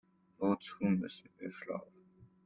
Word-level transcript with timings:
Wozu 0.39 0.83
müssen 0.87 1.29
wir 1.37 1.51
schlafen? 1.51 2.01